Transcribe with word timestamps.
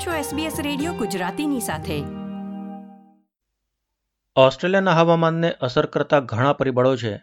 છો 0.00 0.10
SBS 0.10 0.62
radio 0.62 0.92
ગુજરાતીની 0.92 1.60
સાથે. 1.60 2.04
ઓસ્ટ્રેલિયાના 4.36 4.92
હવામાનને 4.92 5.52
અસર 5.52 5.86
કરતા 5.86 6.20
ઘણા 6.20 6.52
પરિબળો 6.52 6.96
છે. 6.96 7.22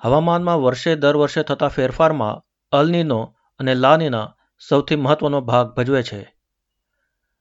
હવામાનમાં 0.00 0.62
વર્ષે 0.62 0.96
દર 0.96 1.16
વર્ષે 1.16 1.42
થતા 1.42 1.68
ફેરફારમાં 1.68 2.42
અલનીનો 2.72 3.34
અને 3.58 3.74
લાનીના 3.74 4.34
સૌથી 4.68 4.96
મહત્વનો 4.96 5.40
ભાગ 5.40 5.74
ભજવે 5.74 6.02
છે. 6.02 6.34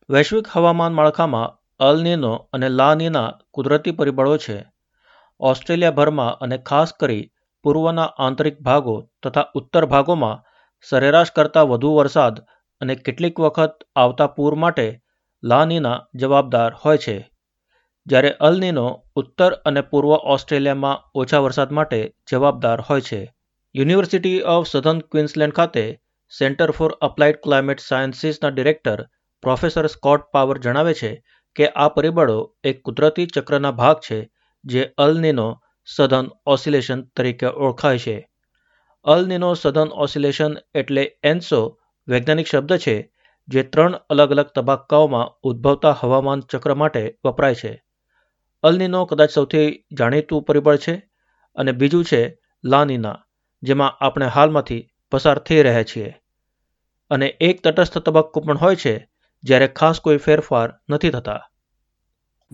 વૈશ્વિક 0.10 0.48
હવામાન 0.52 0.94
માળખામાં 0.94 1.76
અલનીનો 1.80 2.50
અને 2.54 2.70
લાનીના 2.70 3.34
કુદરતી 3.54 3.92
પરિબળો 3.92 4.38
છે. 4.38 4.66
ઓસ્ટ્રેલિયાભરમાં 5.40 6.38
અને 6.38 6.58
ખાસ 6.58 6.94
કરી 6.94 7.32
પૂર્વના 7.64 8.04
આંતરિક 8.04 8.62
ભાગો 8.62 9.10
તથા 9.24 9.46
ઉત્તર 9.56 9.86
ભાગોમાં 9.86 10.44
સરેરાશ 10.90 11.32
કરતાં 11.32 11.68
વધુ 11.68 11.96
વરસાદ 11.96 12.40
અને 12.84 12.96
કેટલીક 12.96 13.40
વખત 13.40 13.86
આવતા 13.96 14.28
પૂર 14.28 14.56
માટે 14.56 14.88
લાનીના 15.44 15.96
જવાબદાર 16.16 16.74
હોય 16.86 16.98
છે. 16.98 17.18
જ્યારે 18.08 18.32
અલનીનો 18.42 18.88
ઉત્તર 19.16 19.54
અને 19.54 19.82
પૂર્વ 19.82 20.14
ઓસ્ટ્રેલિયામાં 20.36 21.04
ઓછા 21.16 21.40
વરસાદ 21.40 21.72
માટે 21.72 22.16
જવાબદાર 22.32 22.82
હોય 22.82 23.02
છે. 23.02 23.22
યુનિવર્સિટી 23.76 24.42
ઓફ 24.42 24.68
સધર્ન 24.68 25.00
ક્વિન્સલેન્ડ 25.00 25.54
ખાતે 25.54 25.86
સેન્ટર 26.40 26.72
ફોર 26.72 26.92
અપ્લાઇડ 27.02 27.36
ક્લાઇમેટ 27.44 27.80
સાયન્સીસના 27.80 28.50
ડિરેક્ટર 28.50 29.06
પ્રોફેસર 29.44 29.88
સ્કોટ 29.88 30.22
પાવર 30.34 30.58
જણાવે 30.58 30.94
છે 30.94 31.12
કે 31.56 31.68
આ 31.68 31.88
પરિબળો 31.88 32.38
એક 32.64 32.82
કુદરતી 32.82 33.26
ચક્રના 33.26 33.72
ભાગ 33.72 33.98
છે 34.12 34.20
જે 34.66 34.84
અલનીનો 34.98 35.48
સધન 35.96 36.30
ઓસિલેશન 36.46 37.04
તરીકે 37.16 37.46
ઓળખાય 37.46 37.98
છે. 37.98 38.18
અલનીનો 39.06 39.54
સધન 39.54 39.90
ઓસિલેશન 40.06 40.58
એટલે 40.76 41.04
એન્સો 41.24 41.62
વૈજ્ઞાનિક 42.08 42.48
શબ્દ 42.48 42.78
છે, 42.78 43.14
જે 43.48 43.64
ત્રણ 43.64 43.94
અલગ 44.10 44.32
અલગ 44.32 44.46
તબક્કાઓમાં 44.46 45.32
ઉદ્ભવતા 45.44 45.92
હવામાન 45.92 46.40
ચક્ર 46.40 46.74
માટે 46.74 47.18
વપરાય 47.26 47.56
છે. 47.56 47.84
અલનીનો 48.64 49.06
કદાચ 49.06 49.30
સૌથી 49.30 49.86
જાણીતું 49.92 50.44
પરિબળ 50.44 50.78
છે 50.78 51.10
અને 51.56 51.72
બીજું 51.72 52.06
છે 52.06 52.40
લાનીના, 52.64 53.26
જેમાં 53.64 53.98
આપણે 54.02 54.26
હાલમાંથી 54.26 54.90
પસાર 55.12 55.40
થઈ 55.40 55.64
રહ્યા 55.64 55.84
છીએ. 55.84 56.20
અને 57.10 57.28
એક 57.28 57.62
તટસ્થ 57.62 57.98
તબક્કો 57.98 58.40
પણ 58.40 58.58
હોય 58.58 58.76
છે, 58.76 59.10
જ્યારે 59.44 59.68
ખાસ 59.68 60.00
કોઈ 60.00 60.18
ફેરફાર 60.18 60.80
નથી 60.90 61.10
થતા. 61.10 61.50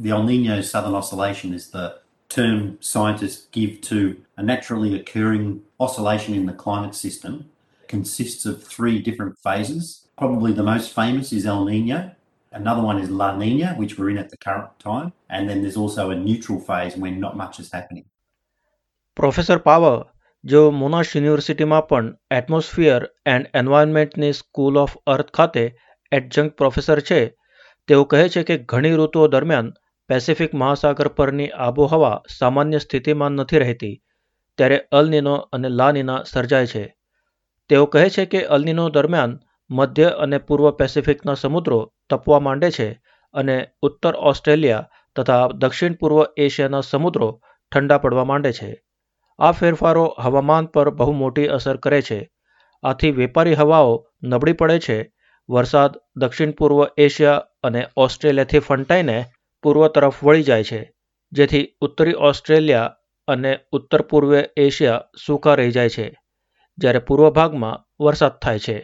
The 0.04 0.10
El 0.10 0.24
Nino 0.24 0.62
Southern 0.62 0.96
Oscillation 0.96 1.54
is 1.54 1.72
the 1.72 1.92
term 2.30 2.78
scientists 2.82 3.48
give 3.52 3.82
to 3.82 4.16
a 4.38 4.44
naturally 4.44 5.02
occurring 5.02 5.62
oscillation 5.80 6.36
in 6.36 6.46
the 6.46 6.54
climate 6.54 6.94
system. 6.94 7.34
Consists 7.90 8.46
of 8.46 8.64
three 8.64 9.00
different 9.00 9.36
phases. 9.40 10.08
Probably 10.18 10.52
the 10.54 10.64
most 10.64 10.94
famous 10.94 11.34
is 11.34 11.46
El 11.48 11.66
Nino. 11.66 12.12
Another 12.54 12.84
one 12.84 13.00
is 13.00 13.10
La 13.12 13.36
Nina, 13.36 13.74
which 13.76 13.98
we're 13.98 14.12
in 14.12 14.18
at 14.18 14.30
the 14.30 14.38
current 14.38 14.70
time. 14.80 15.12
And 15.30 15.50
then 15.50 15.62
there's 15.62 15.78
also 15.78 16.12
a 16.12 16.16
neutral 16.18 16.60
phase 16.60 16.96
when 16.96 17.20
not 17.20 17.36
much 17.38 17.60
is 17.60 17.72
happening. 17.72 18.06
Professor 19.18 19.58
Power 19.60 19.96
જેઓ 20.44 20.62
Monash 20.82 21.10
યુનિવર્સિટીમાં 21.16 21.80
પણ 21.90 22.12
atmosphere 22.32 23.06
and 23.34 23.50
એન્વાયરમેન્ટની 23.54 24.30
school 24.34 24.78
of 24.84 24.94
earth 25.14 25.32
ખાતે 25.38 25.66
adjunct 26.12 26.54
professor 26.62 27.02
છે 27.10 27.20
તેઓ 27.90 28.06
કહે 28.06 28.24
છે 28.36 28.44
કે 28.44 28.58
ઘણી 28.74 29.00
ઋતુઓ 29.00 29.26
દરમિયાન 29.34 29.74
પેસિફિક 30.10 30.54
મહાસાગર 30.62 31.10
પરની 31.18 31.50
આબોહવા 31.66 32.14
સામાન્ય 32.38 32.80
સ્થિતિમાં 32.86 33.42
નથી 33.42 33.64
રહેતી 33.66 33.96
ત્યારે 34.58 34.80
અલનીનો 35.00 35.36
અને 35.58 35.70
લાનીના 35.80 36.22
સર્જાય 36.32 36.72
છે 36.74 36.86
તેઓ 37.70 37.86
કહે 37.86 38.10
છે 38.10 38.26
કે 38.26 38.44
અલનીનો 38.44 38.90
દરમિયાન 38.90 39.40
મધ્ય 39.70 40.06
અને 40.06 40.38
પૂર્વ 40.38 40.72
પેસિફિકના 40.72 41.34
સમુદ્રો 41.34 41.94
તપવા 42.10 42.40
માંડે 42.40 42.72
છે 42.72 43.02
અને 43.34 43.68
ઉત્તર 43.82 44.16
ઓસ્ટ્રેલિયા 44.16 44.90
તથા 45.16 45.48
દક્ષિણ 45.48 45.94
પૂર્વ 45.94 46.26
એશિયાના 46.38 46.82
સમુદ્રો 46.82 47.42
ઠંડા 47.72 47.98
પડવા 47.98 48.24
માંડે 48.24 48.52
છે. 48.52 48.84
આ 49.40 49.52
ફેરફારો 49.52 50.16
હવામાન 50.20 50.66
પર 50.66 50.90
બહુ 50.90 51.12
મોટી 51.12 51.48
અસર 51.48 51.78
કરે 51.78 52.02
છે. 52.02 52.32
આથી 52.84 53.12
વેપારી 53.12 53.54
હવાઓ 53.54 54.08
નબળી 54.24 54.54
પડે 54.54 54.80
છે. 54.80 55.14
વરસાદ 55.50 55.98
દક્ષિણ 56.16 56.52
પૂર્વ 56.52 56.88
એશિયા 56.98 57.44
અને 57.64 57.88
ઓસ્ટ્રેલિયાથી 57.98 58.60
ફંટાઈને 58.60 59.26
પૂર્વ 59.62 59.88
તરફ 59.88 60.24
વળી 60.24 60.44
જાય 60.44 60.64
છે, 60.64 60.94
જેથી 61.32 61.76
ઉત્તરી 61.82 62.14
ઓસ્ટ્રેલિયા 62.14 62.96
અને 63.28 63.60
ઉત્તર 63.72 64.02
પૂર્વ 64.02 64.36
એશિયા 64.58 65.02
સૂકા 65.26 65.56
રહી 65.56 65.72
જાય 65.72 65.90
છે. 65.90 66.20
જ્યારે 66.79 66.99
પૂર્વ 66.99 67.31
ભાગમાં 67.31 67.71
વરસાદ 68.01 68.35
થાય 68.43 68.59
છે 68.67 68.77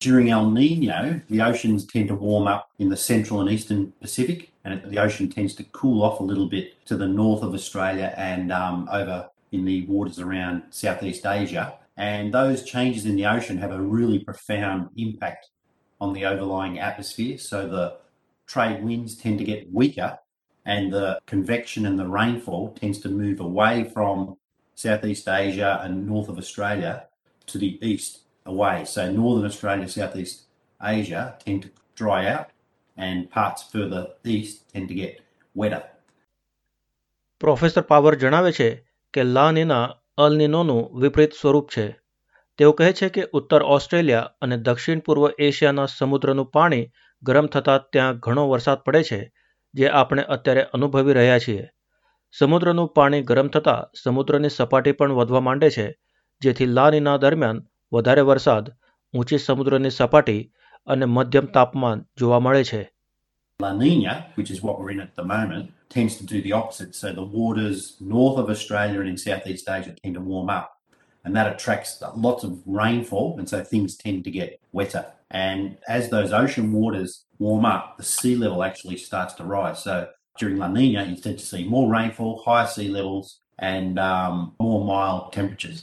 During 0.00 0.28
El 0.36 0.50
Nino, 0.50 1.20
the 1.28 1.40
oceans 1.40 1.86
tend 1.86 2.08
to 2.08 2.14
warm 2.14 2.46
up 2.54 2.64
in 2.82 2.88
the 2.90 2.96
central 2.96 3.40
and 3.40 3.48
eastern 3.50 3.82
Pacific, 4.04 4.40
and 4.64 4.82
the 4.92 4.98
ocean 4.98 5.30
tends 5.30 5.54
to 5.54 5.64
cool 5.78 6.02
off 6.02 6.20
a 6.20 6.22
little 6.30 6.48
bit 6.54 6.66
to 6.86 6.96
the 7.02 7.06
north 7.06 7.42
of 7.42 7.54
Australia 7.54 8.08
and 8.16 8.52
um, 8.52 8.88
over 8.92 9.30
in 9.52 9.64
the 9.64 9.78
waters 9.86 10.18
around 10.18 10.56
Southeast 10.70 11.24
Asia. 11.24 11.64
And 11.96 12.34
those 12.34 12.64
changes 12.64 13.06
in 13.06 13.16
the 13.16 13.26
ocean 13.26 13.56
have 13.58 13.70
a 13.70 13.80
really 13.80 14.18
profound 14.18 14.90
impact 14.96 15.48
on 16.00 16.12
the 16.12 16.26
overlying 16.26 16.78
atmosphere. 16.80 17.38
So 17.38 17.66
the 17.68 17.96
trade 18.46 18.82
winds 18.82 19.16
tend 19.16 19.38
to 19.38 19.44
get 19.44 19.72
weaker, 19.72 20.18
and 20.66 20.92
the 20.92 21.20
convection 21.26 21.86
and 21.86 21.98
the 21.98 22.08
rainfall 22.08 22.72
tends 22.80 22.98
to 23.00 23.08
move 23.08 23.40
away 23.40 23.84
from 23.84 24.36
Southeast 24.79 25.27
Asia 25.27 25.71
and 25.83 25.93
north 26.07 26.29
of 26.29 26.37
Australia 26.37 26.93
to 27.47 27.55
the 27.57 27.71
east 27.83 28.13
away. 28.45 28.77
So 28.85 29.01
northern 29.11 29.45
Australia, 29.45 29.87
Southeast 29.89 30.37
Asia 30.79 31.23
tend 31.43 31.59
to 31.63 31.69
dry 31.97 32.21
out, 32.27 32.47
and 32.97 33.29
parts 33.29 33.63
further 33.73 34.03
east 34.25 34.55
tend 34.73 34.87
to 34.89 34.95
get 34.95 35.13
wetter. 35.55 35.83
Professor 37.41 37.81
Power 37.81 38.15
જણાવે 38.15 38.51
છે 38.51 38.69
કે 39.13 39.23
La Nina 39.29 39.81
અલનીનોનું 40.17 40.81
વિપરીત 41.01 41.33
સ્વરૂપ 41.33 41.67
છે 41.69 41.85
તેઓ 42.59 42.71
કહે 42.71 42.89
છે 42.93 43.09
કે 43.09 43.23
ઉત્તર 43.33 43.61
ઓસ્ટ્રેલિયા 43.75 44.29
અને 44.41 44.57
દક્ષિણ 44.57 45.03
પૂર્વ 45.05 45.25
એશિયાના 45.39 45.91
સમુદ્રનું 45.97 46.51
પાણી 46.51 46.89
ગરમ 47.23 47.47
થતાં 47.47 47.85
ત્યાં 47.93 48.19
ઘણો 48.19 48.43
વરસાદ 48.49 48.79
પડે 48.85 49.03
છે 49.03 49.19
જે 49.73 49.91
આપણે 49.91 50.25
અત્યારે 50.35 50.65
અનુભવી 50.73 51.13
રહ્યા 51.13 51.39
છીએ 51.39 51.65
સમુદ્રનું 52.33 52.87
પાણી 52.97 53.21
ગરમ 53.29 53.47
થતાં 53.47 53.75
સમુદ્રની 54.03 54.49
સપાટી 54.49 54.91
પણ 54.91 55.17
વધવા 55.19 55.41
માંડે 55.47 55.69
છે 55.75 55.85
જેથી 56.41 56.69
લાનીના 56.77 57.17
દરમિયાન 57.23 57.65
વધારે 57.93 58.23
વરસાદ 58.29 58.71
ઊંચી 59.13 59.39
સમુદ્રની 59.47 59.89
સપાટી 59.89 60.41
અને 60.87 61.05
મધ્યમ 61.15 61.47
તાપમાન 61.57 62.05
જોવા 62.17 62.39
મળે 62.39 62.63
છે 62.63 62.81
La 63.59 63.73
Nina, 63.73 64.13
which 64.35 64.51
is 64.51 64.59
what 64.65 64.75
we're 64.79 64.91
in 64.91 65.01
at 65.01 65.15
the 65.15 65.23
moment, 65.23 65.65
tends 65.89 66.13
to 66.17 66.25
do 66.25 66.37
the 66.41 66.53
opposite. 66.53 66.91
So 66.95 67.07
the 67.11 67.25
waters 67.39 67.79
north 67.99 68.37
of 68.37 68.49
Australia 68.49 68.99
and 69.01 69.09
in 69.09 69.17
Southeast 69.17 69.65
Asia 69.69 69.93
tend 69.95 70.15
to 70.15 70.21
warm 70.21 70.49
up, 70.49 70.67
and 71.25 71.35
that 71.35 71.47
attracts 71.53 71.91
lots 72.27 72.45
of 72.47 72.51
rainfall, 72.81 73.27
and 73.37 73.49
so 73.49 73.57
things 73.63 73.97
tend 73.97 74.23
to 74.27 74.31
get 74.31 74.61
wetter. 74.71 75.03
And 75.31 75.77
as 75.87 76.09
those 76.09 76.31
ocean 76.33 76.71
waters 76.71 77.25
warm 77.39 77.65
up, 77.65 77.83
the 77.97 78.07
sea 78.13 78.35
level 78.35 78.63
actually 78.63 78.97
starts 78.97 79.33
to 79.35 79.43
rise. 79.43 79.83
So 79.83 79.95
during 80.39 80.57
La 80.57 80.67
Nina, 80.69 81.05
tend 81.17 81.37
to 81.37 81.45
see 81.45 81.63
more 81.65 81.87
rainfall, 81.89 82.41
higher 82.45 82.67
sea 82.67 82.87
levels, 82.89 83.39
and 83.59 83.99
um, 84.01 84.53
more 84.59 84.81
mild 84.85 85.23
temperatures. 85.33 85.79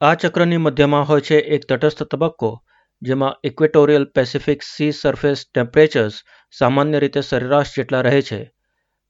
આ 0.00 0.14
ચક્રની 0.16 0.56
મધ્યમાં 0.58 1.04
હોય 1.04 1.22
છે 1.22 1.36
એક 1.56 1.66
તટસ્થ 1.66 2.02
તબક્કો 2.06 2.50
જેમાં 3.02 3.36
equatorial 3.44 4.06
Pacific 4.14 4.64
sea 4.64 4.88
surface 4.92 5.44
temperatures 5.44 6.16
સામાન્ય 6.54 7.02
રીતે 7.04 7.22
સરેરાશ 7.22 7.72
જેટલા 7.76 8.02
રહે 8.06 8.22
છે 8.30 8.40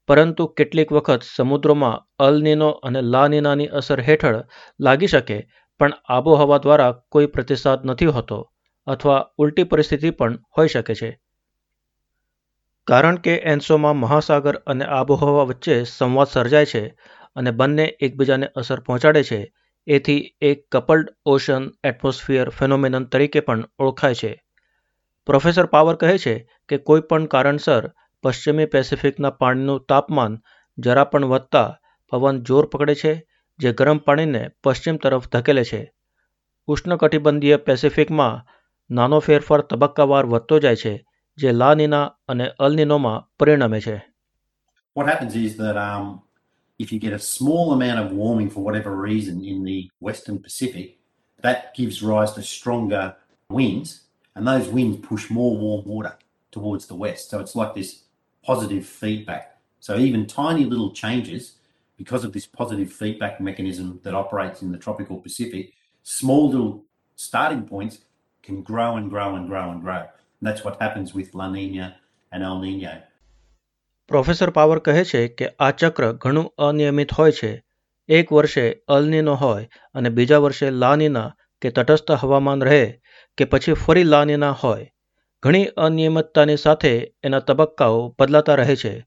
પરંતુ 0.09 0.44
કેટલીક 0.59 0.93
વખત 0.93 1.27
સમુદ્રોમાં 1.28 2.03
અલનીનો 2.19 2.71
અને 2.82 3.00
લાનીનાની 3.09 3.72
અસર 3.81 4.05
હેઠળ 4.09 4.38
લાગી 4.81 5.12
શકે 5.15 5.38
પણ 5.81 5.99
આબોહવા 6.16 6.62
દ્વારા 6.64 6.93
કોઈ 7.08 7.32
પ્રતિસાદ 7.35 7.91
નથી 7.91 8.14
હોતો 8.17 8.38
અથવા 8.87 9.20
ઉલટી 9.38 9.64
પરિસ્થિતિ 9.64 10.17
પણ 10.19 10.41
હોઈ 10.56 10.73
શકે 10.73 10.94
છે 10.94 11.11
કારણ 12.88 13.17
કે 13.17 13.34
એન્સોમાં 13.44 13.96
મહાસાગર 13.96 14.55
અને 14.67 14.84
આબોહવા 14.84 15.44
વચ્ચે 15.44 15.84
સંવાદ 15.84 16.26
સર્જાય 16.26 16.67
છે 16.67 16.82
અને 17.37 17.50
બંને 17.50 17.87
એકબીજાને 18.00 18.46
અસર 18.56 18.81
પહોંચાડે 18.81 19.23
છે. 19.23 19.52
એથી 19.87 20.37
એક 20.40 20.67
કપલ્ડ 20.70 21.12
ઓશન 21.26 21.70
એટમોસ્ફિયર 21.84 22.50
ફેનોમેનન 22.50 23.05
તરીકે 23.05 23.40
પણ 23.40 23.64
ઓળખાય 23.79 24.14
છે. 24.14 24.32
પ્રોફેસર 25.26 25.67
પાવર 25.67 25.94
કહે 25.94 26.19
છે 26.19 26.34
કે 26.69 26.79
કોઈ 26.79 27.00
પણ 27.00 27.26
કારણસર 27.26 27.90
પશ્ચિમી 28.25 28.67
પેસિફિકના 28.67 29.31
પાણીનું 29.31 29.85
તાપમાન 29.88 30.38
જરા 30.78 31.05
પણ 31.05 31.25
વધતા 31.25 31.78
પવન 32.12 32.43
જોર 32.43 32.67
પકડે 32.67 32.94
છે, 32.94 33.12
જે 33.58 33.73
ગરમ 33.73 33.99
પાણીને 33.99 34.49
પશ્ચિમ 34.64 34.96
તરફ 34.96 35.28
ધકેલે 35.28 35.64
છે. 35.64 35.93
ઉષ્ણકટિબંધીય 36.69 37.56
પેસિફિકમાં 37.56 38.43
નાનો 38.90 39.19
ફેરફાર 39.19 39.61
તબક્કાવાર 39.61 40.26
વધતો 40.26 40.58
જાય 40.58 40.76
છે 40.76 40.94
જે 41.42 41.51
લાનીના 41.51 42.01
અને 42.30 42.48
અલનીનોમાં 42.60 43.13
પરિણમે 43.39 43.81
છે 43.88 43.98
What 44.98 45.07
happens 45.12 45.34
is 45.36 45.51
that 45.57 45.75
um, 45.78 46.06
if 46.84 46.88
you 46.92 47.00
get 47.00 47.13
a 47.13 47.24
small 47.36 47.66
amount 47.74 48.00
of 48.04 48.07
warming 48.22 48.50
for 48.54 48.62
whatever 48.68 48.92
reason 49.10 49.36
in 49.51 49.57
the 49.69 49.80
Western 50.07 50.38
Pacific, 50.45 50.88
that 51.45 51.60
gives 51.78 51.98
rise 52.13 52.31
to 52.38 52.42
stronger 52.56 53.06
winds. 53.50 53.89
and 54.38 54.48
those 54.48 54.68
winds 54.69 55.00
push 55.06 55.31
more 55.31 55.57
warm 55.57 55.84
water 55.86 56.16
towards 56.51 56.86
the 56.86 56.94
west. 56.95 57.31
So 57.31 57.39
it's 57.39 57.56
like 57.56 57.74
this 57.74 58.04
positive 58.44 58.86
feedback. 58.86 59.57
So 59.80 59.98
even 59.98 60.28
tiny 60.28 60.63
little 60.63 60.92
changes, 60.92 61.56
because 61.98 62.24
of 62.24 62.34
this 62.34 62.45
positive 62.45 62.94
feedback 62.94 63.42
mechanism 63.42 64.00
that 64.04 64.13
operates 64.13 64.62
in 64.62 64.72
the 64.72 64.78
tropical 64.78 65.18
Pacific, 65.18 65.74
small 66.04 66.50
little 66.51 66.84
starting 67.16 67.63
points 67.63 67.98
can 68.44 68.62
grow 68.62 68.95
and 68.98 69.10
grow 69.10 69.36
and 69.36 69.48
grow 69.48 69.72
and 69.72 69.81
grow. 69.81 70.06
And 70.43 70.50
that's 70.50 70.65
what 70.67 70.77
happens 70.83 71.15
with 71.15 71.29
La 71.35 71.50
Nina 71.50 71.85
and 72.33 72.43
El 72.43 72.71
Nino. 72.71 72.89
Professor 74.09 74.50
Power 74.50 74.79
કહે 74.79 75.05
છે 75.05 75.29
કે 75.29 75.49
આ 75.49 75.71
ચક્ર 75.71 76.12
ઘણું 76.12 76.55
અનિયમિત 76.59 77.12
હોય 77.12 77.33
છે. 77.33 77.65
એક 78.09 78.33
વર્ષે 78.33 78.83
અલનીનો 78.89 79.35
હોય 79.35 79.69
અને 79.94 80.09
બીજા 80.09 80.39
વર્ષે 80.39 80.71
લાનીના 80.71 81.37
કે 81.62 81.71
તટસ્થ 81.71 82.11
હવામાન 82.11 82.62
રહે 82.62 83.00
કે 83.39 83.44
પછી 83.44 83.73
ફરી 83.73 84.05
લાનીના 84.05 84.50
હોય. 84.50 84.93
ઘણી 85.43 85.65
અનિયમિતતાની 85.65 86.56
સાથે 86.56 87.15
એના 87.23 87.38
તબક્કાઓ 87.38 88.17
બદલાતા 88.21 88.55
રહે 88.55 88.77
છે. 88.77 89.06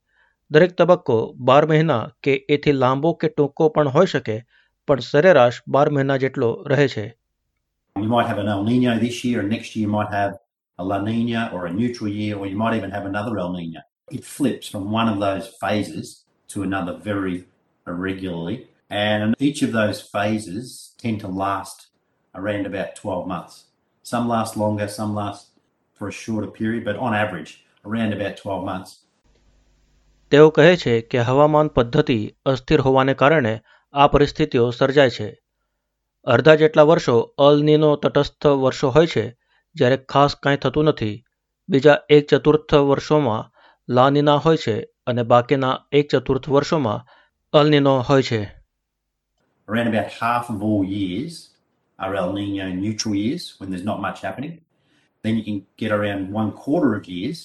દરેક 0.51 0.71
તબક્કો 0.71 1.33
બાર 1.33 1.65
મહિના 1.65 2.11
કે 2.23 2.45
એથી 2.49 2.71
લાંબો 2.71 3.13
કે 3.13 3.27
ટૂંકો 3.27 3.69
પણ 3.69 3.87
હોઈ 3.87 4.05
શકે 4.05 4.45
પણ 4.87 4.99
સરેરાશ 4.99 5.53
બાર 5.67 5.89
મહિના 5.89 6.17
જેટલો 6.17 6.63
રહે 6.67 6.87
છે. 6.87 7.17
You 7.99 8.07
might 8.07 8.27
have 8.27 8.39
an 8.39 8.47
El 8.47 8.65
Nino 8.71 8.99
this 9.03 9.21
year, 9.25 9.39
and 9.39 9.49
next 9.49 9.75
year 9.75 9.85
you 9.85 9.93
might 9.93 10.13
have 10.13 10.33
a 10.79 10.83
La 10.83 11.01
Nina 11.01 11.49
or 11.53 11.65
a 11.65 11.73
neutral 11.73 12.09
year, 12.09 12.37
or 12.37 12.47
you 12.47 12.57
might 12.57 12.75
even 12.75 12.91
have 12.91 13.05
another 13.05 13.39
El 13.39 13.53
Nino. 13.53 13.81
It 14.11 14.25
flips 14.25 14.67
from 14.67 14.91
one 14.91 15.07
of 15.07 15.19
those 15.19 15.47
phases 15.61 16.25
to 16.49 16.63
another 16.63 16.97
very 16.97 17.45
irregularly, 17.87 18.67
and 18.89 19.35
each 19.39 19.61
of 19.61 19.71
those 19.71 20.01
phases 20.01 20.93
tend 20.97 21.19
to 21.21 21.27
last 21.27 21.87
around 22.35 22.65
about 22.65 22.95
12 22.95 23.27
months. 23.27 23.65
Some 24.03 24.27
last 24.27 24.57
longer, 24.57 24.87
some 24.87 25.15
last 25.15 25.47
for 25.93 26.07
a 26.07 26.11
shorter 26.11 26.47
period, 26.47 26.83
but 26.85 26.97
on 26.97 27.15
average, 27.15 27.65
around 27.85 28.13
about 28.13 28.37
12 28.37 28.65
months. 28.65 28.91
તેઓ 30.31 30.49
કહે 30.51 30.77
છે 30.77 31.01
કે 31.01 31.23
હવામાન 31.23 31.67
પદ્ધતિ 31.67 32.19
અસ્થિર 32.45 32.81
હોવાને 32.81 33.13
કારણે 33.13 33.61
આ 33.93 34.07
પરિસ્થિતિઓ 34.07 34.71
સર્જાય 34.71 35.09
છે 35.09 35.27
અડધા 36.27 36.55
જેટલા 36.55 36.83
વર્ષો 36.83 37.15
અલ 37.37 37.61
નીનો 37.63 37.95
તટસ્થ 37.95 38.45
વર્ષો 38.45 38.89
હોય 38.89 39.07
છે 39.07 39.25
જ્યારે 39.75 39.97
ખાસ 40.13 40.37
કાંઈ 40.43 40.61
થતું 40.63 40.91
નથી 40.91 41.15
બીજા 41.69 41.97
એક 42.15 42.27
ચતુર્થ 42.31 42.75
વર્ષોમાં 42.89 43.49
લાનીના 43.89 44.39
હોય 44.45 44.57
છે 44.57 44.75
અને 45.07 45.23
બાકીના 45.31 45.75
એક 45.99 46.05
ચતુર્થ 46.11 46.49
વર્ષોમાં 46.49 47.05
અલનીનો 47.53 47.95
હોય 48.09 48.27
છે 48.29 48.41
Around 49.67 49.87
about 49.87 50.11
half 50.21 50.49
of 50.49 50.57
all 50.61 50.83
years 50.83 51.33
are 51.97 52.13
El 52.15 52.33
Nino 52.33 52.65
neutral 52.83 53.15
years 53.15 53.43
when 53.57 53.69
there's 53.71 53.83
not 53.83 53.99
much 54.01 54.21
happening. 54.21 54.61
Then 55.23 55.37
you 55.37 55.43
can 55.43 55.65
get 55.77 55.91
around 55.91 56.31
one 56.31 56.51
quarter 56.51 56.91
of 56.95 57.07
years 57.07 57.39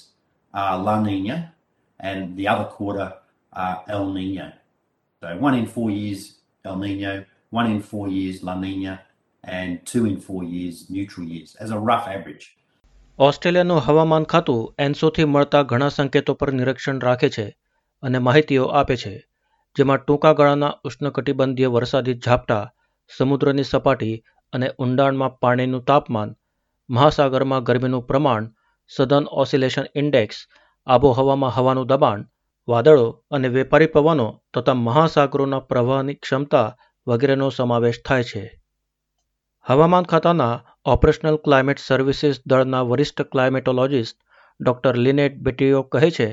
are 0.55 0.77
La 0.79 1.01
Nina, 1.01 1.55
and 2.01 2.37
the 2.37 2.47
other 2.49 2.65
quarter 2.67 3.09
are 3.53 3.85
El 3.89 4.13
Nino. 4.13 4.53
So 5.23 5.37
one 5.39 5.55
in 5.55 5.67
four 5.67 5.91
years 5.91 6.21
El 6.65 6.77
Nino, 6.77 7.25
one 7.51 7.71
in 7.71 7.81
four 7.81 8.09
years 8.09 8.43
La 8.43 8.55
Nina, 8.55 9.01
and 9.45 9.79
two 9.93 10.07
in 10.07 10.17
four 10.17 10.45
years, 10.45 10.91
neutral 10.91 11.27
years, 11.27 11.57
as 11.61 11.71
a 11.71 11.79
rough 11.79 12.09
average. 12.09 12.57
ઓસ્ટ્રેલિયાનું 13.19 13.81
હવામાન 13.81 14.23
ખાતું 14.23 14.75
એન્સોથી 14.79 15.25
મળતા 15.25 15.63
ઘણા 15.63 15.89
સંકેતો 15.89 16.35
પર 16.35 16.53
નિરીક્ષણ 16.53 16.99
રાખે 16.99 17.29
છે 17.29 17.57
અને 18.03 18.19
માહિતીઓ 18.19 18.65
આપે 18.65 18.97
છે, 18.97 19.27
જેમાં 19.77 19.99
ટૂંકા 19.99 20.33
ગાળાના 20.33 20.75
ઉષ્ણકટિબંધીય 20.85 21.69
વરસાદી 21.69 22.15
ઝાપટા, 22.15 22.71
સમુદ્રની 23.17 23.63
સપાટી 23.63 24.25
અને 24.53 24.71
ઊંડાણમાં 24.79 25.39
પાણીનું 25.39 25.85
તાપમાન, 25.85 26.37
મહાસાગરમાં 26.91 27.63
ગરમીનું 27.63 28.07
પ્રમાણ, 28.07 28.51
સધન 28.89 29.27
ઓસિલેશન 29.31 29.85
ઇન્ડેક્સ, 29.95 30.49
આબોહવામાં 30.87 31.51
હવાનું 31.51 31.87
દબાણ, 31.87 32.25
વાદળો 32.69 33.25
અને 33.31 33.49
વેપારી 33.49 33.87
પવનો 33.87 34.43
તથા 34.55 34.75
મહાસાગરોના 34.75 35.59
પ્રવાહની 35.59 36.15
ક્ષમતા 36.15 36.77
વગેરેનો 37.07 37.49
સમાવેશ 37.49 38.03
થાય 38.05 38.25
છે 38.25 38.60
હવામાન 39.71 40.07
ખાતાના 40.11 40.55
ઓપરેશનલ 40.85 41.37
ક્લાઇમેટ 41.43 41.79
સર્વિસીસ 41.79 42.39
દળના 42.51 42.81
વરિષ્ઠ 42.85 43.21
ક્લાઇમેટોલોજિસ્ટ 43.33 44.17
ડોક્ટર 44.61 44.97
લિનેટ 44.97 45.35
બેટીઓ 45.39 45.83
કહે 45.83 46.09
છે 46.11 46.27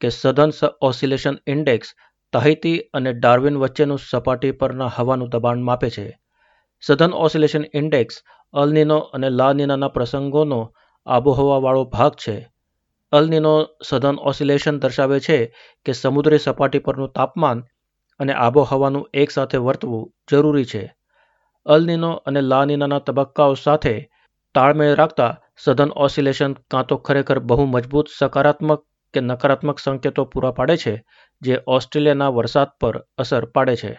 કે 0.00 0.10
સધન 0.10 0.52
ઓસિલેશન 0.80 1.38
ઇન્ડેક્સ 1.46 1.88
તાહિતી 2.32 2.74
અને 2.94 3.12
ડાર્વિન 3.12 3.58
વચ્ચેનું 3.58 3.98
સપાટી 3.98 4.52
પરના 4.52 4.90
હવાનું 4.96 5.32
દબાણ 5.32 5.64
માપે 5.68 5.90
છે. 5.90 6.06
સધન 6.82 7.12
ઓસિલેશન 7.12 7.64
ઇન્ડેક્સ 7.74 8.20
અલનિનો 8.54 8.98
અને 8.98 9.30
લા 9.30 9.52
નીનાના 9.52 9.88
પ્રસંગોનો 9.88 10.60
આબોહવાવાળો 11.06 11.84
ભાગ 11.84 12.12
છે. 12.14 12.36
અલનિનો 13.12 13.54
સધન 13.84 14.22
ઓસિલેશન 14.22 14.78
દર્શાવે 14.78 15.18
છે 15.20 15.38
કે 15.86 15.92
સમુદ્રી 15.92 16.38
સપાટી 16.38 16.78
પરનું 16.78 17.12
તાપમાન 17.12 17.64
અને 18.20 18.32
આબોહવાનું 18.32 19.08
એકસાથે 19.14 19.58
વર્તવું 19.58 20.12
જરૂરી 20.30 20.64
છે. 20.64 20.95
અલનીનો 21.66 22.12
અને 22.26 22.40
લા 22.40 22.64
નીનાના 22.64 22.98
તબક્કાઓ 22.98 23.54
સાથે 23.54 23.94
તાળમેળ 24.54 24.94
રાખતા 24.94 25.32
સધન 25.58 25.92
ઓસિલેશન 25.96 26.52
કાં 26.70 26.86
તો 26.86 26.96
ખરેખર 26.96 27.38
બહુ 27.38 27.64
મજબૂત, 27.66 28.08
સકારાત્મક 28.18 28.82
કે 29.14 29.20
નકારાત્મક 29.20 29.78
સંકેતો 29.78 30.24
પૂરા 30.24 30.50
પાડે 30.50 30.76
છે, 30.76 30.94
જે 31.42 31.62
ઓસ્ટ્રેલિયાના 31.66 32.28
વરસાદ 32.28 32.68
પર 32.80 33.04
અસર 33.18 33.44
પાડે 33.44 33.76
છે 33.76 33.94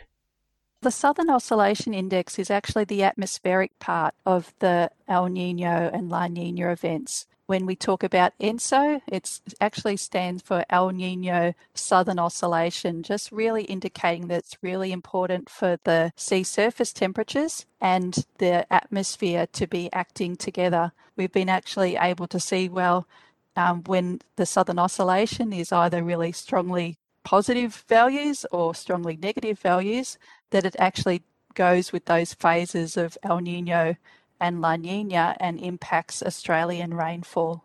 The 0.84 0.92
Southern 0.92 1.30
Oscillation 1.30 1.94
Index 1.94 2.38
is 2.40 2.50
actually 2.52 2.86
the 2.86 3.04
atmospheric 3.04 3.72
part 3.80 4.14
of 4.26 4.42
the 4.60 4.76
El 5.08 5.26
Nino 5.28 5.78
and 5.94 6.12
La 6.12 6.28
Nina 6.28 6.72
events. 6.72 7.26
When 7.48 7.66
we 7.66 7.78
talk 7.78 8.04
about 8.04 8.34
ENSO, 8.42 9.02
it 9.08 9.40
actually 9.62 9.96
stands 9.96 10.44
for 10.44 10.66
El 10.70 10.90
Nino 10.90 11.54
Southern 11.74 12.20
Oscillation, 12.20 13.04
just 13.04 13.32
really 13.32 13.64
indicating 13.64 14.28
that 14.28 14.40
it's 14.40 14.58
really 14.62 14.92
important 14.92 15.50
for 15.50 15.80
the 15.86 16.12
sea 16.18 16.44
surface 16.44 16.92
temperatures 16.92 17.66
and 17.80 18.26
the 18.40 18.72
atmosphere 18.72 19.48
to 19.54 19.66
be 19.66 19.90
acting 19.94 20.36
together. 20.36 20.92
We've 21.16 21.32
been 21.32 21.48
actually 21.48 21.96
able 21.96 22.28
to 22.28 22.40
see, 22.40 22.68
well, 22.68 23.08
um, 23.56 23.82
when 23.86 24.20
the 24.36 24.46
Southern 24.46 24.78
Oscillation 24.78 25.54
is 25.54 25.72
either 25.72 26.04
really 26.04 26.34
strongly 26.34 26.98
positive 27.24 27.86
values 27.88 28.46
or 28.52 28.76
strongly 28.76 29.16
negative 29.16 29.58
values, 29.60 30.18
that 30.50 30.66
it 30.66 30.76
actually 30.78 31.24
goes 31.54 31.94
with 31.94 32.06
those 32.06 32.34
phases 32.34 32.98
of 32.98 33.18
El 33.24 33.40
Nino 33.40 33.96
and 34.42 34.52
La 34.52 34.76
Nina 34.86 35.26
and 35.42 35.60
impacts 35.62 36.24
Australian 36.26 36.90
rainfall. 36.90 37.56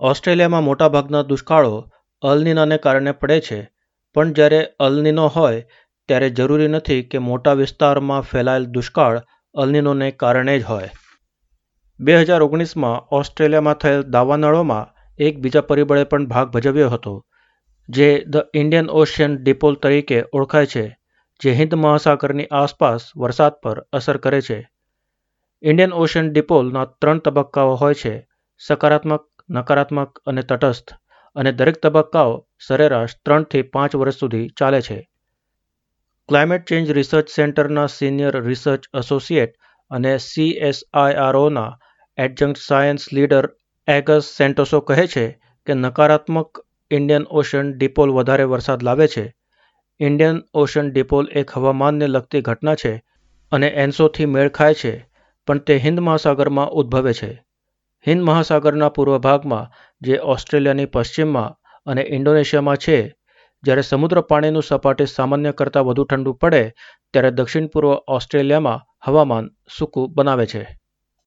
ઓસ્ટ્રેલિયામાં 0.00 0.64
મોટાભાગના 0.64 1.22
દુષ્કાળો 1.22 1.90
અલનિનાને 2.22 2.76
કારણે 2.76 3.12
પડે 3.12 3.40
છે. 3.40 3.70
પણ 4.14 4.32
જ્યારે 4.32 4.68
અલનિનો 4.80 5.26
હોય, 5.26 5.64
ત્યારે 6.08 6.30
જરૂરી 6.30 6.68
નથી 6.68 7.02
કે 7.02 7.18
મોટા 7.18 7.52
વિસ્તારમાં 7.52 8.20
ફેલાયેલ 8.20 8.64
દુષ્કાળ 8.64 9.22
અલનિનોને 9.54 10.10
કારણે 10.10 10.58
જ 10.58 10.64
હોય. 10.64 10.90
બે 12.00 12.16
હજાર 12.16 12.42
ઓગણીસમાં 12.42 13.00
ઓસ્ટ્રેલિયામાં 13.00 13.74
થયેલ 13.74 14.02
દાવાનળોમાં 14.02 14.86
એક 15.18 15.38
બીજા 15.38 15.60
પરિબળે 15.60 16.04
પણ 16.04 16.26
ભાગ 16.26 16.48
ભજવ્યો 16.48 16.90
હતો, 16.90 17.26
જે 17.88 18.24
ધ 18.24 18.36
ઇન્ડિયન 18.54 18.90
ઓશિયન 18.90 19.36
ડિપોલ 19.36 19.74
તરીકે 19.74 20.24
ઓળખાય 20.32 20.66
છે, 20.66 20.98
જે 21.42 21.52
હિન્દ 21.52 21.74
મહાસાગરની 21.74 22.46
આસપાસ 22.46 23.00
વરસાદ 23.16 23.52
પર 23.52 23.80
અસર 23.80 24.16
કરે 24.16 24.40
છે. 24.40 24.70
ઇન્ડિયન 25.64 25.92
ઓશન 25.92 26.26
ડિપોલના 26.30 26.84
ત્રણ 27.00 27.20
તબક્કાઓ 27.20 27.76
હોય 27.76 27.94
છે, 27.94 28.14
સકારાત્મક, 28.60 29.22
નકારાત્મક 29.50 30.18
અને 30.26 30.42
તટસ્થ, 30.42 30.90
અને 31.36 31.52
દરેક 31.52 31.78
તબક્કાઓ 31.82 32.34
સરેરાશ 32.66 33.14
ત્રણથી 33.24 33.62
પાંચ 33.62 33.94
વર્ષ 33.94 34.18
સુધી 34.18 34.48
ચાલે 34.58 34.80
છે. 34.82 34.98
ક્લાઇમેટ 36.28 36.66
ચેન્જ 36.66 36.90
રિસર્ચ 36.90 37.28
સેન્ટરના 37.28 37.86
સિનિયર 37.86 38.36
રિસર્ચ 38.44 38.84
એસોસિએટ 38.94 39.56
અને 39.90 40.12
સીએસઆઈઆરઓના 40.18 41.70
adjunct 42.18 42.56
science 42.56 43.08
leader 43.12 43.48
Agus 43.88 44.28
Santoso 44.36 44.80
કહે 44.80 45.06
છે 45.06 45.24
કે 45.66 45.74
નકારાત્મક 45.74 46.62
ઇન્ડિયન 46.90 47.26
ઓશન 47.30 47.72
ડિપોલ 47.78 48.14
વધારે 48.18 48.44
વરસાદ 48.44 48.82
લાવે 48.82 49.06
છે. 49.08 49.26
ઇન્ડિયન 50.00 50.42
ઓશન 50.54 50.92
ડિપોલ 50.92 51.32
એક 51.32 51.50
હવામાનને 51.50 52.06
લગતી 52.06 52.40
ઘટના 52.40 52.74
છે 52.74 52.94
અને 53.52 53.68
એન્સોથી 53.84 54.26
મેળ 54.26 54.48
ખાય 54.48 54.74
છે. 54.74 54.94
પણ 55.46 55.58
તે 55.58 55.74
હિન્દ 55.78 56.00
મહાસાગરમાં 56.00 56.72
ઉદ્ભવે 56.72 57.12
છે 57.12 57.30
હિન્દ 58.06 58.22
મહાસાગરના 58.22 58.88
પૂર્વ 58.88 59.18
ભાગમાં 59.18 59.70
જે 60.00 60.20
ઓસ્ટ્રેલિયાની 60.34 60.86
પશ્ચિમમાં 60.86 61.54
અને 61.86 62.02
ઇન્ડોનેશિયામાં 62.16 62.76
છે 62.76 62.96
જ્યારે 63.62 63.82
સમુદ્ર 63.82 64.20
પાણીનું 64.20 64.62
સપાટી 64.62 65.06
સામાન્ય 65.06 65.52
કરતાં 65.52 65.86
વધુ 65.86 66.04
ઠંડુ 66.04 66.32
પડે 66.34 66.62
ત્યારે 67.12 67.30
દક્ષિણ 67.30 67.66
પૂર્વ 67.66 67.90
ઓસ્ટ્રેલિયામાં 68.16 68.84
હવામાન 69.06 69.52
સૂકું 69.78 70.10
બનાવે 70.14 70.46
છે 70.46 70.62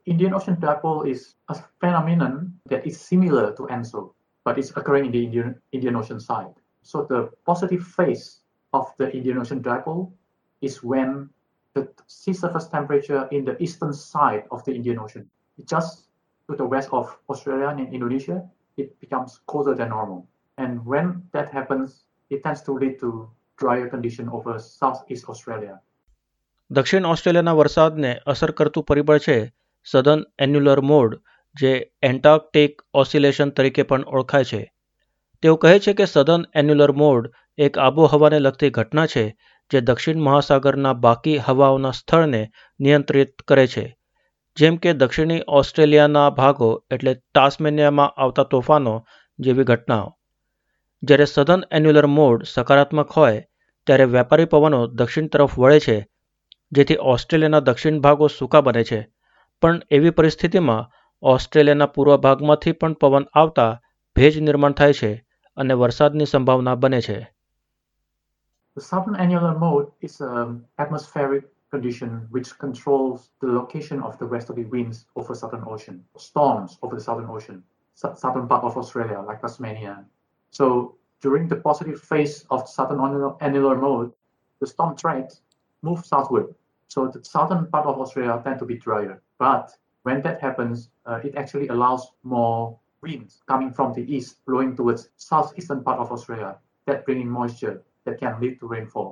Indian 0.08 0.34
Ocean 0.34 0.56
dipole 0.56 1.02
is 1.06 1.22
a 1.50 1.56
phenomenon 1.82 2.36
that 2.70 2.88
is 2.88 2.96
similar 3.02 3.52
to 3.52 3.68
ENSO, 3.68 4.02
but 4.46 4.58
it's 4.58 4.72
occurring 4.72 5.06
in 5.06 5.12
the 5.12 5.24
Indian, 5.24 5.50
Indian 5.72 5.96
Ocean 5.96 6.20
side. 6.20 6.54
So 6.82 7.04
the 7.04 7.20
positive 7.46 7.84
phase 7.88 8.40
of 8.74 8.86
the 8.98 9.08
Indian 9.12 9.38
Ocean 9.38 9.60
dipole 9.62 10.04
is 10.62 10.82
when 10.82 11.30
the 11.78 11.88
sea 12.10 12.36
surface 12.36 12.68
temperature 12.68 13.24
in 13.32 13.46
the 13.46 13.56
eastern 13.62 13.94
side 13.94 14.44
of 14.52 14.64
the 14.66 14.74
Indian 14.74 15.00
Ocean 15.00 15.26
just 15.66 16.08
to 16.50 16.56
the 16.56 16.66
west 16.66 16.90
of 16.92 17.06
Australia 17.30 17.68
and 17.68 17.94
Indonesia, 17.94 18.38
it 18.78 19.00
becomes 19.00 19.40
colder 19.46 19.76
than 19.76 19.90
normal. 19.90 20.28
And 20.58 20.86
when 20.86 21.24
that 21.34 21.52
happens, 21.52 22.06
it 22.32 22.44
tends 22.44 22.62
to 22.64 22.74
lead 22.74 23.00
to 23.00 23.30
drier 23.60 23.88
condition 23.90 24.30
over 24.30 24.54
southeast 24.60 25.26
Australia. 25.30 25.76
દક્ષિણ 26.72 27.06
ઓસ્ટ્રેલિયાના 27.06 27.52
વરસાદને 27.54 28.10
અસર 28.32 28.52
કરતું 28.52 28.84
પરિબળ 28.88 29.20
છે 29.26 29.36
southern 29.88 30.22
annular 30.46 30.80
mode 30.90 31.14
જે 31.56 31.72
Antarctic 32.10 32.82
oscillation 32.94 33.54
તરીકે 33.60 33.86
પણ 33.92 34.04
ઓળખાય 34.16 34.50
છે 34.50 34.62
તેઓ 35.44 35.56
કહે 35.56 35.74
છે 35.86 35.94
કે 36.00 36.06
સદન 36.06 36.44
એન્યુલર 36.62 36.94
મોડ 37.04 37.30
એક 37.58 37.80
આબોહવાને 37.86 38.40
લગતી 38.40 38.74
ઘટના 38.78 39.08
છે 39.14 39.26
જે 39.72 39.82
દક્ષિણ 39.82 40.18
મહાસાગરના 40.18 40.94
બાકી 40.94 41.38
હવાઓના 41.38 41.92
સ્થળને 41.92 42.52
નિયંત્રિત 42.80 43.42
કરે 43.48 43.68
છે. 43.68 43.98
જેમ 44.56 44.78
કે 44.78 44.94
દક્ષિણી 44.94 45.42
ઓસ્ટ્રેલિયાના 45.48 46.30
ભાગો 46.30 46.84
એટલે 46.92 47.14
ટાસ્મેનિયામાં 47.34 48.10
આવતા 48.10 48.44
તોફાનો 48.44 49.06
જેવી 49.40 49.64
ઘટનાઓ. 49.64 50.18
જ્યારે 51.04 51.26
સધન 51.26 51.64
એન્યુલર 51.72 52.06
મોડ 52.06 52.44
સકારાત્મક 52.44 53.12
હોય, 53.12 53.48
ત્યારે 53.86 54.04
વેપારી 54.04 54.46
પવનો 54.46 54.88
દક્ષિણ 54.88 55.28
તરફ 55.28 55.60
વળે 55.60 55.80
છે, 55.80 56.08
જેથી 56.72 56.98
ઓસ્ટ્રેલિયાના 57.02 57.60
દક્ષિણ 57.60 58.00
ભાગો 58.00 58.28
સૂકા 58.28 58.62
બને 58.62 58.84
છે. 58.84 59.10
પણ 59.62 59.82
એવી 59.92 60.10
પરિસ્થિતિમાં 60.10 60.92
ઓસ્ટ્રેલિયાના 61.22 61.86
પૂર્વ 61.86 62.18
ભાગમાંથી 62.18 62.72
પણ 62.72 62.94
પવન 62.94 63.26
આવતા 63.34 63.82
ભેજ 64.16 64.38
નિર્માણ 64.38 64.72
થાય 64.72 64.94
છે 64.94 65.26
અને 65.56 65.74
વરસાદની 65.74 66.26
સંભાવના 66.26 66.76
બને 66.76 67.02
છે. 67.02 67.37
The 68.78 68.84
southern 68.84 69.16
annular 69.16 69.58
mode 69.58 69.92
is 70.02 70.22
an 70.22 70.64
atmospheric 70.78 71.46
condition 71.72 72.28
which 72.30 72.56
controls 72.60 73.32
the 73.42 73.48
location 73.48 74.04
of 74.04 74.20
the 74.20 74.28
westerly 74.28 74.66
winds 74.66 75.08
over 75.16 75.34
Southern 75.34 75.64
Ocean, 75.66 76.06
storms 76.16 76.78
over 76.84 76.94
the 76.94 77.02
Southern 77.02 77.28
Ocean, 77.28 77.64
southern 77.96 78.48
part 78.48 78.64
of 78.64 78.78
Australia, 78.78 79.20
like 79.20 79.42
Tasmania. 79.42 80.06
So 80.52 80.94
during 81.22 81.48
the 81.48 81.56
positive 81.56 82.00
phase 82.00 82.46
of 82.52 82.70
southern 82.70 83.00
annular, 83.42 83.76
mode, 83.78 84.14
the 84.60 84.68
storm 84.68 84.96
tracks 84.96 85.42
move 85.82 86.06
southward. 86.06 86.54
So 86.88 87.08
the 87.08 87.26
southern 87.26 87.66
part 87.72 87.88
of 87.88 88.00
Australia 88.00 88.40
tend 88.44 88.60
to 88.60 88.66
be 88.66 88.78
drier. 88.78 89.24
But 89.40 89.76
when 90.04 90.22
that 90.22 90.40
happens, 90.40 90.90
uh, 91.08 91.20
it 91.24 91.34
actually 91.34 91.70
allows 91.70 92.12
more 92.22 92.78
winds 93.02 93.42
coming 93.48 93.74
from 93.74 93.94
the 93.94 94.04
east 94.04 94.46
blowing 94.46 94.76
towards 94.76 95.10
southeastern 95.18 95.84
part 95.84 95.98
of 95.98 96.12
Australia 96.12 96.60
that 96.86 97.06
bringing 97.06 97.28
moisture 97.28 97.84
that 98.08 98.20
can 98.20 98.42
lead 98.42 98.54
to 98.54 98.74
rainfall. 98.76 99.12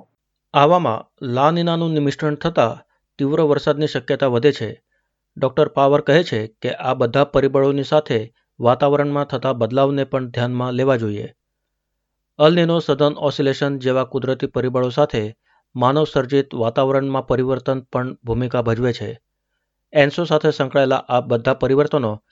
આવામાં 0.54 1.06
લાનિનાનું 1.22 1.98
મિશ્રણ 1.98 2.34
થતાં 2.34 2.84
તીવ્ર 3.18 3.40
વરસાદની 3.40 3.86
શક્યતા 3.86 4.26
વધે 4.26 4.52
છે. 4.52 4.82
Doctor 5.36 5.68
power 5.68 6.00
કહે 6.00 6.22
છે 6.22 6.46
કે 6.46 6.70
આ 6.70 6.94
બધા 6.94 7.24
પરિબળોની 7.24 7.82
સાથે 7.82 8.34
વાતાવરણમાં 8.60 9.24
થતા 9.24 9.52
બદલાવને 9.52 10.04
પણ 10.04 10.30
ધ્યાનમાં 10.30 10.72
લેવા 10.72 10.96
જોઈએ. 10.96 11.34
અલનિનો 12.38 12.78
સદન 12.78 13.12
ઓસિલેશન 13.12 13.78
જેવા 13.78 14.04
કુદરતી 14.04 14.46
પરિબળો 14.46 14.88
સાથે 14.88 15.36
માનવ 15.76 16.04
સર્જિત 16.04 16.54
વાતાવરણમાં 16.54 17.26
પરિવર્તન 17.26 17.80
પણ 17.80 18.14
ભૂમિકા 18.14 18.62
ભજવે 18.62 18.92
છે. 18.92 19.20
એન્સો 19.92 20.24
સાથે 20.24 20.50
સંકળાયેલા 20.50 20.96
આ 20.96 21.20
બધા 21.20 21.54
પરિવર્તનો 21.54 22.22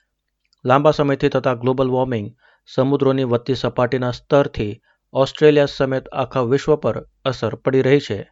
લાંબા 0.65 0.91
સમયથી 0.91 1.29
થતા 1.29 1.55
ગ્લોબલ 1.55 1.89
વોર્મિંગ, 1.89 2.37
સમુદ્રોની 2.75 3.25
વધતી 3.25 3.55
સપાટીના 3.55 4.11
સ્તરથી 4.11 4.83
ઓસ્ટ્રેલિયા 5.15 5.67
સમેત 5.67 6.09
આખા 6.09 6.41
વિશ્વ 6.41 6.77
પર 6.77 7.07
અસર 7.25 7.55
પડી 7.55 7.83
રહી 7.83 8.01
છે 8.01 8.31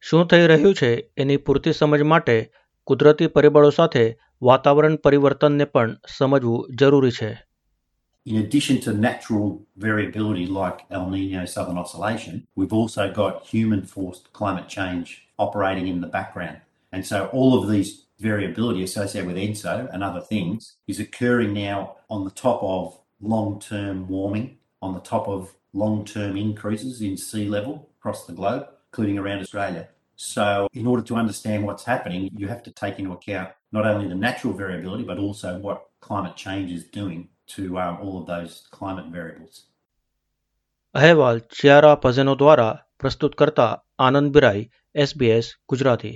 શું 0.00 0.26
થઈ 0.26 0.46
રહ્યું 0.46 0.74
છે 0.74 1.10
એની 1.16 1.36
પૂરતી 1.36 1.72
સમજ 1.72 2.02
માટે 2.02 2.52
કુદરતી 2.86 3.26
પરિબળો 3.26 3.70
સાથે 3.70 4.18
વાતાવરણ 4.42 4.96
પરિવર્તનને 4.96 5.64
પણ 5.64 5.96
સમજવું 6.18 6.76
જરૂરી 6.80 7.10
છે 7.10 7.48
In 8.26 8.36
addition 8.36 8.78
to 8.80 8.92
natural 8.92 9.66
variability 9.76 10.46
like 10.46 10.78
El 10.90 11.10
Nino 11.10 11.44
Southern 11.46 11.78
Oscillation, 11.78 12.46
we've 12.56 12.74
also 12.74 13.10
got 13.12 13.46
human 13.54 13.82
forced 13.82 14.32
climate 14.32 14.68
change 14.68 15.06
operating 15.38 15.86
in 15.88 16.00
the 16.00 16.06
background. 16.06 16.58
And 16.92 17.06
so 17.06 17.26
all 17.32 17.52
of 17.54 17.70
these 17.70 17.90
variability 18.20 18.82
associated 18.82 19.26
with 19.26 19.36
ENSO 19.36 19.88
and 19.92 20.02
other 20.02 20.20
things 20.20 20.76
is 20.86 21.00
occurring 21.00 21.54
now 21.54 21.96
on 22.08 22.24
the 22.24 22.30
top 22.30 22.62
of 22.62 22.98
long 23.20 23.60
term 23.60 24.08
warming, 24.08 24.58
on 24.82 24.94
the 24.94 25.00
top 25.00 25.26
of 25.28 25.57
long 25.73 26.05
term 26.05 26.37
increases 26.37 27.01
in 27.01 27.17
sea 27.17 27.45
level 27.47 27.89
across 27.99 28.25
the 28.25 28.33
globe, 28.33 28.63
including 28.91 29.17
around 29.17 29.41
Australia. 29.41 29.87
So, 30.15 30.67
in 30.73 30.85
order 30.87 31.03
to 31.03 31.15
understand 31.15 31.65
what's 31.65 31.85
happening, 31.85 32.29
you 32.37 32.47
have 32.47 32.63
to 32.63 32.71
take 32.71 32.99
into 32.99 33.11
account 33.11 33.49
not 33.71 33.85
only 33.85 34.07
the 34.07 34.15
natural 34.15 34.53
variability, 34.53 35.03
but 35.03 35.17
also 35.17 35.59
what 35.59 35.77
climate 35.99 36.35
change 36.35 36.71
is 36.71 36.83
doing 36.99 37.29
to 37.47 37.79
um, 37.79 37.97
all 38.01 38.15
of 38.21 38.25
those 38.27 38.53
climate 38.71 39.07
variables. 39.11 39.55
અહેવાલ 40.95 41.39
ચિયારા 41.59 41.95
પઝેનો 41.95 42.35
દ્વારા 42.35 42.73
પ્રસ્તુત 42.99 43.35
કરતા 43.35 43.71
આનંદ 43.99 44.31
બિરાઈ 44.31 44.69
SBS 44.95 45.47
Gujarati 45.67 46.15